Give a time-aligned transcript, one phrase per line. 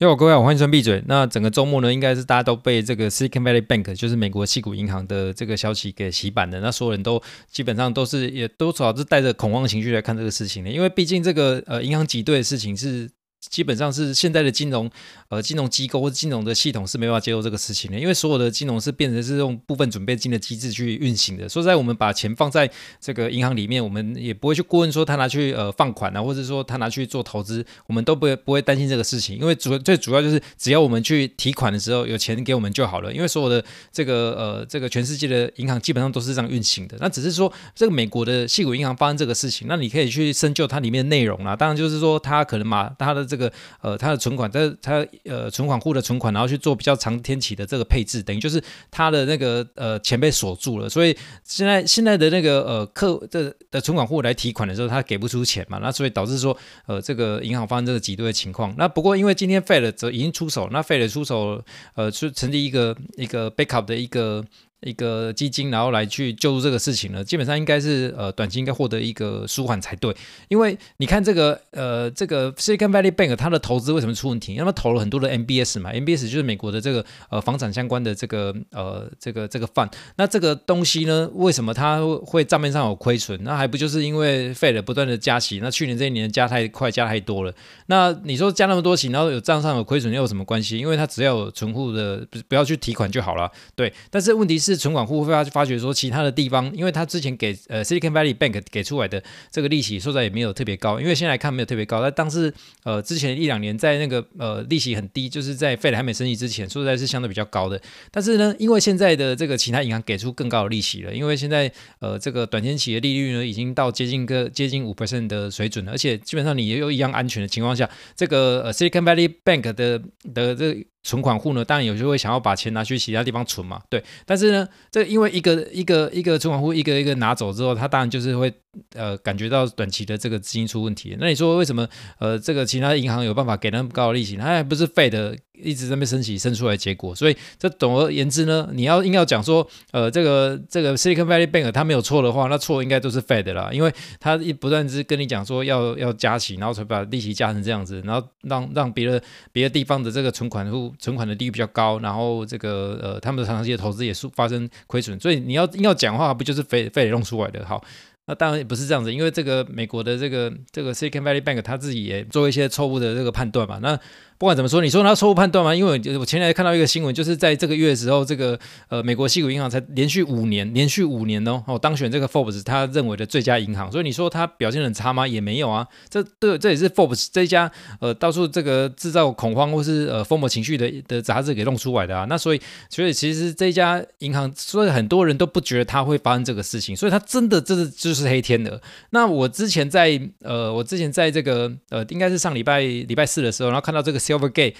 [0.00, 1.02] 哟，各位好，欢迎收闭嘴。
[1.06, 6.58] 那整个周末呢，应该是大家都被这个 Silicon Valley Bank，就是美国硅谷银行的这个消息给洗版的。
[6.60, 13.10] 那所有人都基本上都是也多少是带着恐慌情绪来看这个事情的，因为毕竟这个呃银行挤兑的事情是。
[13.48, 14.90] 基本上是现在的金融，
[15.28, 21.48] 呃，金融机构或者金融的系统是没办法接受这个事情的，因为所有的金融是变成是用部分准备金的机制去运行的。
[21.48, 33.12] 说实在，我们把钱放在这个银行里面，我们也不会去过问说他拿去呃放款啊，或者说他拿去做投资，我们都不会不会担心这个事情，因为主最主要就是只要我们去提款的时候有钱给我们就好了。
[33.12, 36.96] 因为所有的这个呃这个全世界的银行基本上都是这样运行的。
[37.00, 41.56] 那只是说这个美国的矽谷银行发生这个事情，那你可以去深究它里面的内容啦。
[41.56, 43.52] 当然就是说它可能把它的这个
[43.82, 44.00] 呃。
[44.00, 48.58] 他的存款，他他呃存款户的存款，然后去做比较长天期的这个配置，等于就是
[48.90, 58.74] 他的那个呃钱被锁住了，所以现在现在的那个呃客的的存款户来提款的时候，他给不出钱嘛，那所以导致说呃这个银行发生这个挤兑的情况。
[58.78, 61.62] 那不过因为今天 Fed 则已经出手，那 Fed 出手
[61.94, 64.42] 呃是成立一个一个 backup 的一个。
[64.82, 70.14] 一个基金，然后来去救助这个事情呢，基本上应该是呃短期应该获得一个舒缓才对，
[70.48, 74.54] 因为你看这个呃这个 Silicon Valley Bank 它的投资为什么出问题？
[74.54, 83.38] 因为投了很多的 MBS 嘛，MBS 就是美国的这个呃房产相关的这个呃这个这个 fund，那这个东西呢，为什么它会账面上有亏损？
[83.44, 85.60] 那还不就是因为 Fed 不断的加息？
[85.62, 87.52] 那去年这一年加太快，加太多了。
[87.86, 90.78] 那你说加那么多息，然后有账上有亏损，又有什么关系？
[90.78, 93.50] 因为它只要有存户的不不要去提款就好了。
[93.76, 94.69] 对，但是问题是。
[94.70, 102.00] 是存款户会发发觉说，其他的地方，因为他之前给呃 Silicon Valley Bank 给出来的这个利息，说实在也没有特别高，因为现在看没有特别高。
[102.00, 102.52] 但当时
[102.84, 107.80] 呃之前一两年在那个呃利息很低，就是在费还没升级之前，说实在是相对比较高的。
[108.12, 120.00] 但是呢，因为现在的这个其他银行给出更高的利息了，因为现在呃这个短天期的利率呢已经到接近个接近五 percent 的水准了，而且基本上你也有一样安全的情况下，这个呃 Silicon Valley Bank 的
[120.32, 120.86] 的这。
[121.02, 124.02] 存款户呢，当然有些会想要把钱拿去其他地方存嘛，对。
[124.26, 128.52] 但是呢，这因为一个一个一个存款户一个一个拿走之后，他当然就是会
[128.94, 131.16] 呃感觉到短期的这个资金出问题。
[131.18, 134.36] 那你说为什么呃这个其他银行有办法给那么高的利息？
[134.36, 137.14] 他还不是费的一直在那边升息升出来结果？
[137.14, 149.22] 所以这总而言之呢，你要硬要讲说呃这个这个 Silicon Valley Bank 它没有错的话，那错应该都是 Fed 啦，因为它一不断是跟你讲说要要加息，然后才把利息加成这样子，然后让让别的
[149.52, 150.94] 别的地方的这个存款户。
[150.98, 157.64] 存款的利率比较高，然后这个呃，他们的长期的投资也是发生亏损，所以你要硬要讲话，不就是非非得弄出来的？
[157.64, 157.82] 好，
[158.26, 163.98] 那当然也不是这样子，因为这个美国的这个这个 Silicon Valley Bank 他自己也做一些错误的这个判断嘛，那。
[164.40, 165.74] 不管怎么说，你说他错误判断吗？
[165.74, 168.58] 因为我前两天看到一个新闻，就是在这个月的时候，这个
[168.88, 173.92] 呃美国西谷银行才连续五年，连续五年哦，哦当选这个 Forbes 他认为的最佳银行。
[173.92, 175.28] 所以你说他表现很差吗？
[175.28, 175.86] 也没有啊。
[176.08, 177.70] 这这这也是 Forbes 这一家
[178.00, 182.24] 呃到处这个制造恐慌或是呃疯魔情绪的的杂志给弄出来的啊。
[182.26, 186.96] 那所以所以其实这家银行，所以很多人都不觉得他会发生这个事情。
[186.96, 188.80] 所以他真的这是就是黑天鹅。
[189.10, 194.74] 那我之前在呃我之前在这个呃应该是上礼拜礼拜四的时候，然后看到这个 Silvergate。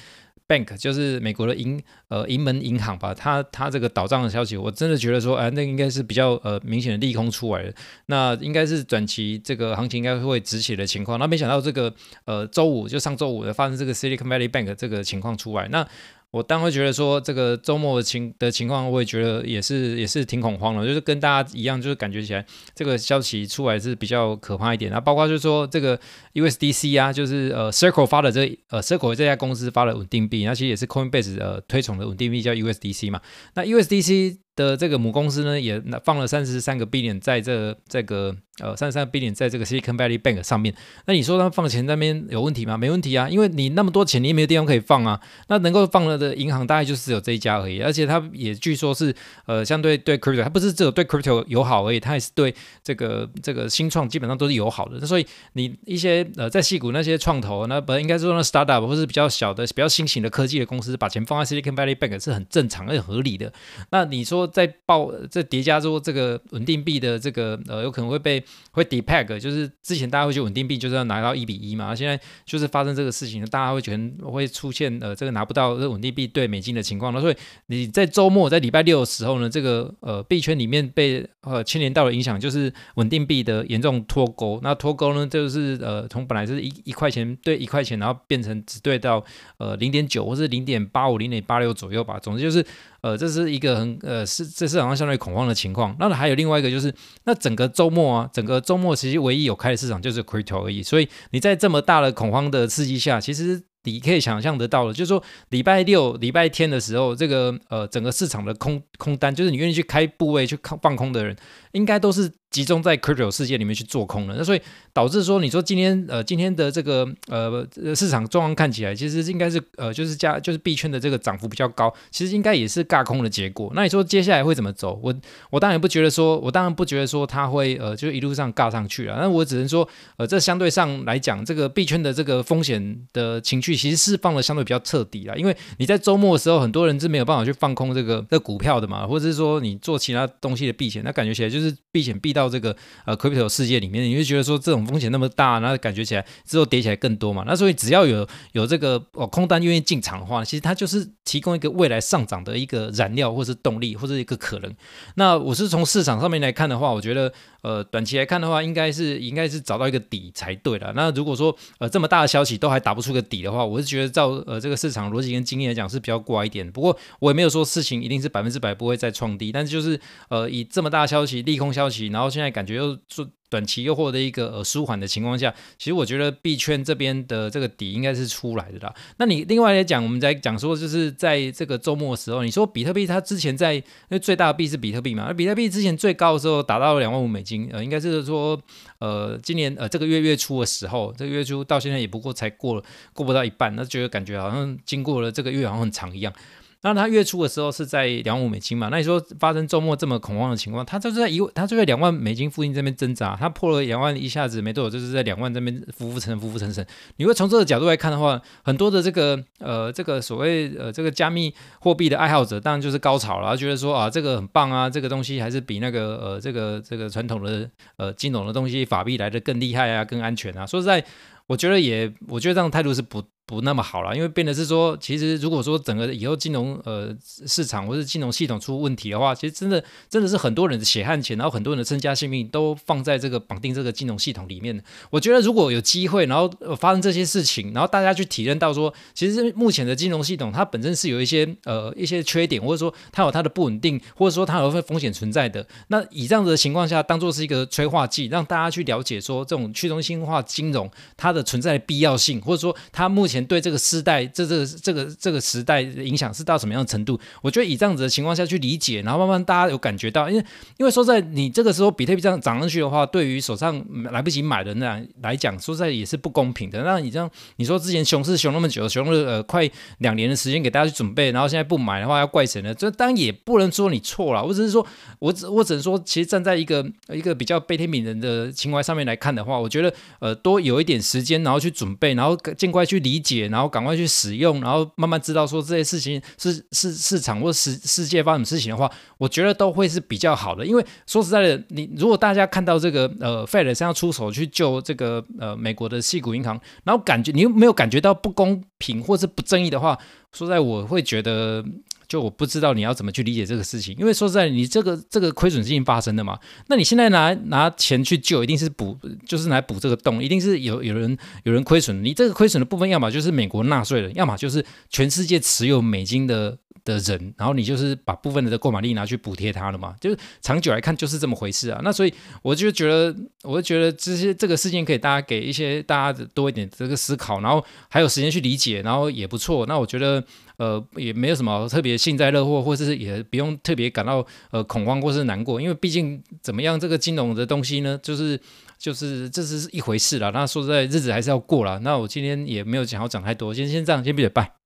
[0.51, 7.73] Bank 就是美国的银呃银门银行吧，它它这个倒账的消息，我真的觉得说，哎、那应该是比较呃明显的利空出来的，
[8.07, 11.95] 那应该是短期这个行情应该会止血的情况，那没想到这个
[12.25, 15.87] 呃周五就上周五的发生这个 Silicon Valley Bank 这个情况出来，那。
[16.31, 24.91] 我当会觉得说，这个周末的情的情况，我也觉得也是也是挺恐慌的，就是跟大家一样，就是感觉起来这个消息出来是比较可怕一点。
[24.93, 25.99] 那包括就是说这个
[26.35, 33.21] USDC 啊，就是呃 Circle 发的这呃 Circle 这家公司发的稳定币，那其实也是 Coinbase 呃推崇的稳定币叫 USDC 嘛。
[33.55, 38.37] 那 USDC 的这个母公司呢，也放了三十三个 billion 在这这个。
[38.59, 40.75] 呃，三十三 billion 在这个 Silicon Valley Bank 上面，
[41.07, 42.77] 那你说他放钱那边有问题吗？
[42.77, 45.19] 没问题啊，因为你那么多钱，你也没有地方可以放啊。
[45.49, 49.15] 那能够放了的银行大概就是只有这一家而已，而且它也据说是
[49.47, 54.99] 呃，相对对 crypto，它不是只有对 crypto 友好而已，它也是对这个这个新创基本上都是友好的。
[55.01, 63.51] 那所以你一些呃在矽谷那些创投，那不应该说那 startup 或是比较小的、比较新型的科技的公司，把钱放在 Silicon Valley Bank 是很正常而且合理的。
[63.91, 68.43] 那你说在报在叠加说这个稳定币的这个呃，有可能会被
[68.73, 69.39] 会 depeg。
[69.39, 77.13] 就是之前大家会觉得稳定币就是要拿到一比一嘛，现在就是发生这个事情，大家会觉得会出现呃这个拿不到这稳定币兑美金的情况。
[77.13, 84.61] 那所以你在周末在礼拜六的时候呢，这个呃币圈里面被呃牵连到的影响就是稳定币的严重脱钩。
[84.63, 89.25] 那脱钩呢，就是呃从本来是一一块钱兑一块钱，然后变成只兑到
[89.59, 92.19] 呃零点九或是零点八五、零点八六左右吧。
[92.19, 92.65] 总之就是。
[93.03, 95.95] 呃，这是一个很呃，是这市场上相对恐慌的情况。
[95.99, 96.95] 那还有另外一个就是，
[97.25, 100.83] 那整个周末啊，整个周末其实唯一有开的市场就是 crypto 而已。
[100.83, 111.37] 所以你在这么大的恐慌的刺激下，其实你可以想象得到的，就是说礼拜六、礼拜天的时候，这个呃整个市场的空空单，就是你愿意去开部位去放空的人，
[111.73, 112.31] 应该都是。
[112.51, 114.61] 集中在 crypto 世界里面去做空了，那所以
[114.93, 117.65] 导致说，你说今天呃今天的这个呃
[117.95, 123.71] 市场状况看起来，其实应该是呃就是加就是币圈的这个涨幅比较高，其实应该也是尬空的结果。
[123.75, 124.99] 那你说接下来会怎么走？
[125.01, 125.15] 我
[125.51, 129.17] 我当然不觉得说，我当然不觉得说它会呃就一路上尬上去了。
[129.21, 135.39] 那我只能说呃这相对上来讲，这个币圈的这个风险的情绪其实释放的相对比较彻底了。
[135.39, 143.17] 因为你在周末的时候，很多人是没有办法去放空这个这股票的嘛，或者是说你做其他东西的避险，那感觉起来就是避险避到到这个呃。
[143.21, 147.45] crypto 世界里面，你会觉得说这种风险那么大，然后感觉起来之后跌起来更多嘛？
[147.47, 154.75] 那所以只要有有这个哦空单愿意进场的话，其实它就是提供一个未来上涨的一个燃料，或是动力，或者一个可能。
[155.17, 160.95] 那我是从市场上面来看的话，我觉得呃短期来看的话，应该是应该是找到一个底才对了。
[160.97, 166.73] 那如果说呃这么大的消息都还打不出个底的话，我是觉得照呃这个市场逻辑跟经验来讲是比较怪一点。
[166.73, 170.01] 不过我也没有说事情一定是百分之百不会再创低，但是就是
[170.31, 173.29] 呃以这么大的消息利空消息，然后现在感觉又做。
[173.51, 178.95] 短期又获得一个呃舒缓的情况下，其实我觉得币圈这边的这个底应该是出来的啦。
[179.17, 188.57] 那你另外来讲，我们在讲说，就是在这个周末的时候，你说比特币它之前在因为最大的币是比特币嘛，而比特币之前最高的时候达到了两万五美金，呃，应该是说
[189.01, 196.33] 呃今年呃这个月月初的时候，这个月初到现在也不过才过了过不到一半，那觉得感觉好像经过了这个月好像很长一样。
[196.83, 198.89] 那它月初的时候是在两万五美金嘛？
[198.91, 206.87] 那你说发生周末这么恐慌的情况，它就是在一，它就在两万美金附近这边挣扎，它破了两万一下子没多久，就是在两万这边浮浮沉浮浮沉沉。
[207.17, 217.69] 你会从这个角度来看的话，很多的这个呃这个所谓呃这个加密货币的爱好者，当然就是高潮了，觉得说啊这个很棒啊，这个东西还是比那个呃这个这个传统的
[217.99, 220.67] 呃金融的东西法币来的更厉害啊，更安全啊。
[220.67, 221.05] 说实在，
[221.47, 223.23] 我觉得也我觉得这样态度是不。
[223.51, 227.13] 不那么好了，因为变的是说，其实如果说整个以后金融呃
[227.49, 234.81] 市场或者金融系统出问题的话，其实真的真的是很多人的血汗钱，然后很多人的身家性命都放在这个绑定这个金融系统里面。
[235.11, 245.67] 我觉得如果有机会，然后发生这些事情，然后大家去体验到说，其实目前的金融系统它本身是有一些呃一些缺点，或者说它有它的不稳定，或者说它有风险存在的。
[245.89, 253.40] 那以这样子的情况下，当做是一个催化剂，让大家去了解说这种去中心化金融它的存在的必要性，或者说它目前。
[253.45, 257.19] 对这个时代，这这个这个这个时代影响是到什么样的程度？
[257.43, 260.45] 我觉得以这样子的情况下去理解，然后慢慢大家有感觉到，因为
[260.79, 266.83] 因为说在你这个时候比特币这样涨上去的话，对于手上来不及买的那来讲，说在也是不公平的。
[266.83, 272.75] 那你这样你说之前熊市熊那么久，熊了呃快两年的时间给大家去准备，然后现在不买的话要怪谁呢？
[272.75, 274.87] 这当然也不能说你错了，我只是说
[275.19, 283.30] 我只我只能说，其实站在一个一个比较悲天悯人的情怀上面来看的话，我觉得呃多有一点时间，然后去准备，然后尽快去理解。
[283.39, 290.65] 然后赶快去使用，然后慢慢知道说这些事情是是市场或世世界发生的事情的话，我觉得都会是比较好的。
[290.65, 299.99] 因为说实在的，你如果大家看到这个呃费雷森要出手去救这个呃美国的矽谷银行，然后感觉你又没有感觉到不公平或是不正义的话，
[300.33, 301.65] 说在我会觉得。
[302.11, 306.37] 就我不知道你要怎么去理解这个事情，因为说实在，你这个这个亏损事情发生的嘛，
[306.67, 316.59] 那你现在拿拿钱去救，一定是补，就是来补这个洞，一定是有有人有人亏损，你这个亏损的部分，要么就是美国纳税人，要么就是全世界持有美金的。
[316.83, 321.79] 的人，然后你就是把部分的购买力拿去补贴他了嘛，就是长久来看就是这么回事啊。
[321.85, 329.67] 那所以我就觉得，我就觉得这些这个事情可以大家给一些大家多一点这个思考，然后还有时间去理解，然后也不错。
[329.67, 330.25] 那我觉得
[330.57, 338.41] 呃也没有什么特别幸灾乐祸，或者是也不用特别感到呃恐慌或是难过，因为毕竟怎么样，这个金融的东西呢，就是
[338.79, 340.31] 就是这是一回事了。
[340.31, 341.79] 那说实在，日子还是要过了。
[341.81, 344.60] 那我今天也没有想要讲太多，先先这样，先闭嘴，拜。